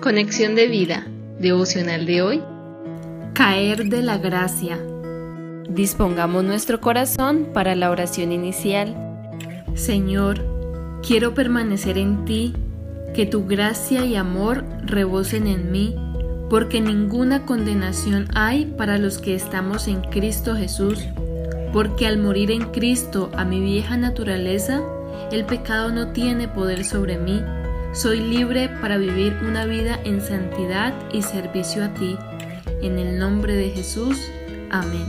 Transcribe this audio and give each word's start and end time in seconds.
Conexión 0.00 0.54
de 0.54 0.66
vida, 0.66 1.06
devocional 1.38 2.06
de 2.06 2.22
hoy. 2.22 2.42
Caer 3.34 3.84
de 3.90 4.00
la 4.00 4.16
gracia. 4.16 4.80
Dispongamos 5.68 6.42
nuestro 6.42 6.80
corazón 6.80 7.50
para 7.52 7.74
la 7.74 7.90
oración 7.90 8.32
inicial. 8.32 8.96
Señor, 9.74 10.42
quiero 11.06 11.34
permanecer 11.34 11.98
en 11.98 12.24
ti, 12.24 12.54
que 13.12 13.26
tu 13.26 13.46
gracia 13.46 14.06
y 14.06 14.16
amor 14.16 14.64
rebosen 14.86 15.46
en 15.46 15.70
mí, 15.70 15.94
porque 16.48 16.80
ninguna 16.80 17.44
condenación 17.44 18.26
hay 18.34 18.64
para 18.64 18.96
los 18.96 19.18
que 19.18 19.34
estamos 19.34 19.86
en 19.86 20.00
Cristo 20.00 20.56
Jesús, 20.56 20.98
porque 21.74 22.06
al 22.06 22.16
morir 22.16 22.50
en 22.52 22.72
Cristo 22.72 23.30
a 23.36 23.44
mi 23.44 23.60
vieja 23.60 23.98
naturaleza, 23.98 24.80
el 25.30 25.44
pecado 25.44 25.92
no 25.92 26.12
tiene 26.12 26.48
poder 26.48 26.86
sobre 26.86 27.18
mí 27.18 27.42
soy 27.92 28.20
libre 28.20 28.68
para 28.80 28.98
vivir 28.98 29.36
una 29.42 29.64
vida 29.64 29.98
en 30.04 30.20
santidad 30.20 30.94
y 31.12 31.22
servicio 31.22 31.84
a 31.84 31.88
ti. 31.94 32.16
En 32.82 32.98
el 32.98 33.18
nombre 33.18 33.56
de 33.56 33.70
Jesús. 33.70 34.16
Amén. 34.70 35.04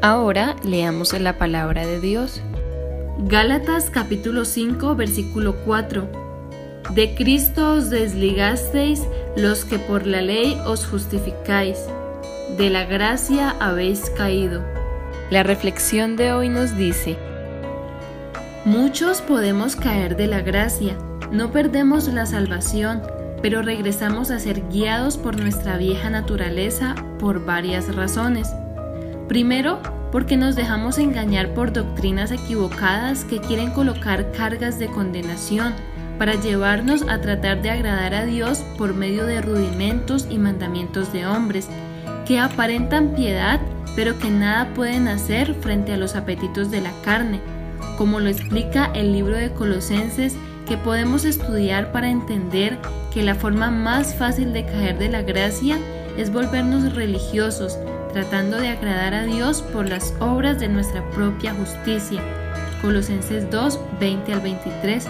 Ahora 0.00 0.56
leamos 0.64 1.18
la 1.18 1.38
palabra 1.38 1.86
de 1.86 2.00
Dios. 2.00 2.40
Gálatas 3.18 3.88
capítulo 3.88 4.44
5 4.44 4.96
versículo 4.96 5.54
4. 5.64 6.08
De 6.94 7.14
Cristo 7.14 7.74
os 7.74 7.88
desligasteis 7.88 9.02
los 9.36 9.64
que 9.64 9.78
por 9.78 10.06
la 10.06 10.22
ley 10.22 10.58
os 10.66 10.84
justificáis. 10.84 11.78
De 12.58 12.68
la 12.68 12.84
gracia 12.84 13.54
habéis 13.60 14.10
caído. 14.10 14.60
La 15.30 15.44
reflexión 15.44 16.16
de 16.16 16.32
hoy 16.32 16.48
nos 16.48 16.76
dice, 16.76 17.16
Muchos 18.64 19.20
podemos 19.20 19.76
caer 19.76 20.16
de 20.16 20.26
la 20.26 20.40
gracia 20.40 20.96
no 21.32 21.50
perdemos 21.50 22.08
la 22.08 22.26
salvación, 22.26 23.00
pero 23.40 23.62
regresamos 23.62 24.30
a 24.30 24.38
ser 24.38 24.68
guiados 24.68 25.16
por 25.16 25.40
nuestra 25.40 25.78
vieja 25.78 26.10
naturaleza 26.10 26.94
por 27.18 27.44
varias 27.44 27.94
razones. 27.94 28.52
Primero, 29.28 29.80
porque 30.12 30.36
nos 30.36 30.56
dejamos 30.56 30.98
engañar 30.98 31.54
por 31.54 31.72
doctrinas 31.72 32.30
equivocadas 32.30 33.24
que 33.24 33.40
quieren 33.40 33.70
colocar 33.70 34.30
cargas 34.32 34.78
de 34.78 34.88
condenación 34.88 35.72
para 36.18 36.34
llevarnos 36.34 37.02
a 37.08 37.22
tratar 37.22 37.62
de 37.62 37.70
agradar 37.70 38.14
a 38.14 38.26
Dios 38.26 38.58
por 38.76 38.94
medio 38.94 39.24
de 39.24 39.40
rudimentos 39.40 40.26
y 40.28 40.38
mandamientos 40.38 41.14
de 41.14 41.26
hombres, 41.26 41.66
que 42.26 42.38
aparentan 42.38 43.14
piedad, 43.14 43.58
pero 43.96 44.18
que 44.18 44.30
nada 44.30 44.74
pueden 44.74 45.08
hacer 45.08 45.54
frente 45.54 45.94
a 45.94 45.96
los 45.96 46.14
apetitos 46.14 46.70
de 46.70 46.82
la 46.82 46.92
carne, 47.02 47.40
como 47.96 48.20
lo 48.20 48.28
explica 48.28 48.90
el 48.94 49.12
libro 49.12 49.34
de 49.34 49.50
Colosenses 49.50 50.36
que 50.66 50.76
podemos 50.76 51.24
estudiar 51.24 51.92
para 51.92 52.10
entender 52.10 52.78
que 53.12 53.22
la 53.22 53.34
forma 53.34 53.70
más 53.70 54.14
fácil 54.14 54.52
de 54.52 54.64
caer 54.64 54.98
de 54.98 55.08
la 55.08 55.22
gracia 55.22 55.78
es 56.16 56.32
volvernos 56.32 56.94
religiosos, 56.94 57.78
tratando 58.12 58.58
de 58.58 58.68
agradar 58.68 59.14
a 59.14 59.24
Dios 59.24 59.62
por 59.62 59.88
las 59.88 60.14
obras 60.20 60.58
de 60.60 60.68
nuestra 60.68 61.08
propia 61.10 61.54
justicia. 61.54 62.22
Colosenses 62.80 63.50
2, 63.50 63.80
20 64.00 64.32
al 64.32 64.40
23. 64.40 65.08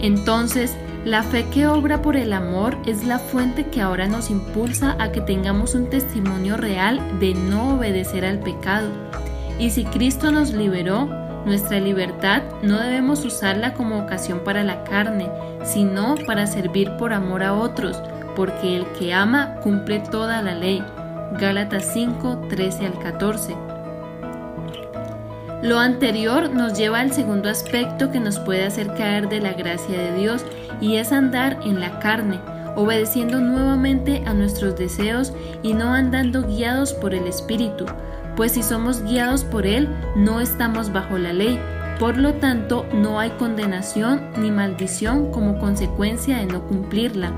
Entonces, 0.00 0.76
la 1.04 1.24
fe 1.24 1.46
que 1.52 1.66
obra 1.66 2.00
por 2.00 2.16
el 2.16 2.32
amor 2.32 2.76
es 2.86 3.04
la 3.04 3.18
fuente 3.18 3.66
que 3.66 3.80
ahora 3.80 4.06
nos 4.06 4.30
impulsa 4.30 4.96
a 5.00 5.10
que 5.10 5.20
tengamos 5.20 5.74
un 5.74 5.90
testimonio 5.90 6.56
real 6.56 7.00
de 7.18 7.34
no 7.34 7.74
obedecer 7.74 8.24
al 8.24 8.38
pecado. 8.38 8.88
Y 9.58 9.70
si 9.70 9.84
Cristo 9.84 10.30
nos 10.30 10.52
liberó, 10.52 11.08
nuestra 11.44 11.80
libertad 11.80 12.42
no 12.62 12.78
debemos 12.78 13.24
usarla 13.24 13.74
como 13.74 13.98
ocasión 13.98 14.40
para 14.44 14.62
la 14.62 14.84
carne, 14.84 15.28
sino 15.64 16.14
para 16.26 16.46
servir 16.46 16.90
por 16.98 17.12
amor 17.12 17.42
a 17.42 17.54
otros, 17.54 18.00
porque 18.36 18.76
el 18.76 18.86
que 18.98 19.12
ama 19.12 19.56
cumple 19.62 20.00
toda 20.00 20.42
la 20.42 20.54
ley. 20.54 20.82
Gálatas 21.38 21.90
5, 21.92 22.46
13 22.48 22.86
al 22.86 22.98
14. 22.98 23.56
Lo 25.62 25.78
anterior 25.78 26.50
nos 26.52 26.76
lleva 26.76 27.00
al 27.00 27.12
segundo 27.12 27.48
aspecto 27.48 28.10
que 28.10 28.20
nos 28.20 28.38
puede 28.40 28.64
hacer 28.64 28.94
caer 28.94 29.28
de 29.28 29.40
la 29.40 29.52
gracia 29.52 29.96
de 29.96 30.12
Dios 30.14 30.44
y 30.80 30.96
es 30.96 31.12
andar 31.12 31.58
en 31.64 31.80
la 31.80 32.00
carne, 32.00 32.40
obedeciendo 32.74 33.38
nuevamente 33.38 34.22
a 34.26 34.34
nuestros 34.34 34.76
deseos 34.76 35.32
y 35.62 35.74
no 35.74 35.94
andando 35.94 36.42
guiados 36.42 36.92
por 36.92 37.14
el 37.14 37.28
Espíritu, 37.28 37.86
pues 38.36 38.52
si 38.52 38.62
somos 38.62 39.02
guiados 39.02 39.44
por 39.44 39.66
Él, 39.66 39.88
no 40.16 40.40
estamos 40.40 40.92
bajo 40.92 41.18
la 41.18 41.32
ley. 41.32 41.58
Por 41.98 42.16
lo 42.16 42.34
tanto, 42.34 42.86
no 42.94 43.20
hay 43.20 43.30
condenación 43.30 44.30
ni 44.38 44.50
maldición 44.50 45.30
como 45.30 45.58
consecuencia 45.58 46.38
de 46.38 46.46
no 46.46 46.66
cumplirla. 46.66 47.32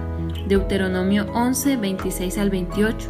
Deuteronomio 0.47 1.27
11, 1.33 1.77
26 1.77 2.39
al 2.39 2.51
28. 2.51 3.09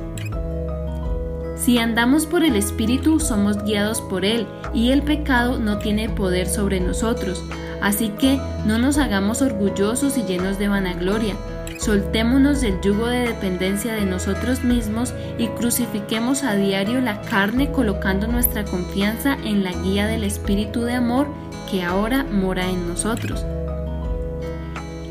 Si 1.57 1.79
andamos 1.79 2.27
por 2.27 2.43
el 2.43 2.57
Espíritu, 2.57 3.21
somos 3.21 3.63
guiados 3.65 4.01
por 4.01 4.25
Él, 4.25 4.47
y 4.75 4.91
el 4.91 5.03
pecado 5.03 5.59
no 5.59 5.79
tiene 5.79 6.09
poder 6.09 6.49
sobre 6.49 6.81
nosotros. 6.81 7.43
Así 7.81 8.09
que 8.09 8.41
no 8.67 8.79
nos 8.79 8.99
hagamos 8.99 9.43
orgullosos 9.43 10.19
y 10.19 10.23
llenos 10.25 10.59
de 10.59 10.69
vanagloria 10.69 11.37
Soltémonos 11.79 12.61
del 12.61 12.81
yugo 12.81 13.07
de 13.07 13.29
dependencia 13.29 13.95
de 13.95 14.07
nosotros 14.07 14.65
mismos 14.65 15.13
y 15.39 15.49
crucifiquemos 15.49 16.43
a 16.43 16.55
diario 16.55 17.01
la 17.01 17.21
carne 17.23 17.71
colocando 17.73 18.27
nuestra 18.27 18.65
confianza 18.65 19.37
en 19.45 19.65
la 19.65 19.73
guía 19.73 20.07
del 20.07 20.25
Espíritu 20.25 20.83
de 20.83 20.95
Amor 20.95 21.27
que 21.71 21.83
ahora 21.83 22.25
mora 22.25 22.71
en 22.71 22.89
nosotros. 22.89 23.45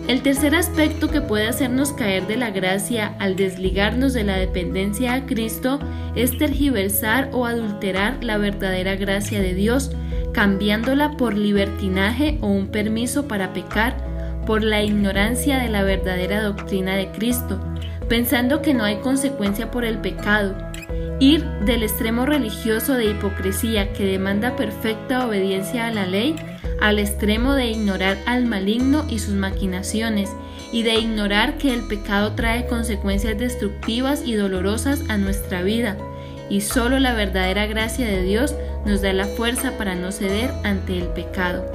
El 0.07 0.22
tercer 0.22 0.53
aspecto 0.53 1.09
que 1.09 1.22
puede 1.22 1.47
hacernos 1.47 1.94
caer 1.94 2.28
de 2.28 2.35
la 2.35 2.51
gracia 2.51 3.16
al 3.19 3.38
desligarnos 3.38 4.13
de 4.13 4.25
la 4.25 4.35
dependencia 4.35 5.13
a 5.13 5.25
Cristo 5.25 5.80
es 6.16 6.38
tergiversar 6.38 7.30
o 7.31 7.45
adulterar 7.45 8.22
la 8.22 8.38
verdadera 8.38 8.95
gracia 8.95 9.41
de 9.41 9.53
Dios, 9.53 9.91
cambiándola 10.34 11.16
por 11.16 11.38
libertinaje 11.38 12.38
o 12.41 12.47
un 12.47 12.68
permiso 12.68 13.30
para 13.30 13.53
pecar 13.53 14.12
por 14.46 14.64
la 14.64 14.84
ignorancia 14.84 15.58
de 15.58 15.70
la 15.70 15.84
verdadera 15.84 16.42
doctrina 16.42 16.96
de 16.96 17.09
Cristo, 17.12 17.59
pensando 18.08 18.62
que 18.62 18.74
no 18.74 18.84
hay 18.84 18.98
consecuencia 18.98 19.72
por 19.72 19.86
el 19.86 19.98
pecado, 20.00 20.56
ir 21.20 21.44
del 21.66 21.84
extremo 21.84 22.26
religioso 22.26 22.94
de 22.94 23.06
hipocresía 23.06 23.94
que 23.94 24.06
demanda 24.06 24.56
perfecta 24.56 25.26
obediencia 25.26 25.88
a 25.88 25.92
la 25.92 26.06
ley 26.06 26.36
al 26.81 27.00
extremo 27.00 27.54
de 27.54 27.68
ignorar 27.68 28.18
al 28.26 28.46
maligno 28.46 29.06
y 29.09 29.20
sus 29.20 29.36
maquinaciones 29.36 30.30
y 30.74 30.84
de 30.84 30.96
ignorar 30.96 31.58
que 31.58 31.74
el 31.74 31.88
pecado 31.88 32.34
trae 32.34 32.68
consecuencias 32.68 33.38
destructivas 33.38 34.24
y 34.25 34.34
dolorosas 34.34 35.02
a 35.08 35.18
nuestra 35.18 35.62
vida 35.62 35.96
y 36.50 36.60
solo 36.60 37.00
la 37.00 37.14
verdadera 37.14 37.68
gracia 37.68 38.06
de 38.06 38.24
Dios 38.24 38.54
nos 38.86 39.02
da 39.02 39.14
la 39.14 39.25
fuerza 39.25 39.78
para 39.78 39.96
no 39.96 40.12
ceder 40.12 40.52
ante 40.64 40.98
el 40.98 41.08
pecado. 41.08 41.66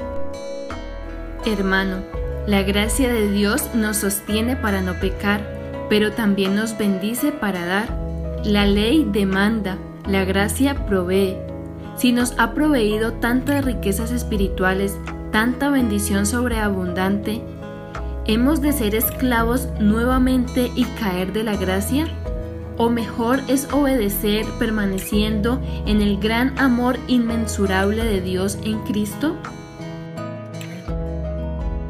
Hermano, 1.47 2.03
la 2.49 2.63
gracia 2.63 3.13
de 3.13 3.31
Dios 3.31 3.75
nos 3.75 3.99
sostiene 3.99 4.57
para 4.57 4.81
no 4.81 4.95
pecar, 4.95 5.47
pero 5.91 6.13
también 6.13 6.57
nos 6.57 6.79
bendice 6.79 7.31
para 7.31 7.67
dar. 7.67 7.95
La 8.43 8.65
ley 8.65 9.07
demanda, 9.13 9.77
la 10.07 10.25
gracia 10.25 10.87
provee. 10.87 11.37
Si 11.99 12.11
nos 12.11 12.33
ha 12.39 12.55
proveído 12.55 13.13
tantas 13.13 13.63
riquezas 13.67 14.13
espirituales, 14.13 14.97
tanta 15.31 15.69
bendición 15.69 16.25
sobreabundante, 16.25 17.43
¿hemos 18.25 18.63
de 18.63 18.73
ser 18.73 18.95
esclavos 18.95 19.69
nuevamente 19.79 20.71
y 20.75 20.85
caer 20.85 21.35
de 21.35 21.45
la 21.45 21.55
gracia? 21.55 22.07
¿O 22.79 22.89
mejor 22.89 23.43
es 23.49 23.71
obedecer 23.73 24.47
permaneciendo 24.59 25.61
en 25.85 26.01
el 26.01 26.19
gran 26.19 26.59
amor 26.59 26.97
inmensurable 27.09 28.05
de 28.05 28.23
Dios 28.23 28.59
en 28.65 28.79
Cristo? 28.85 29.37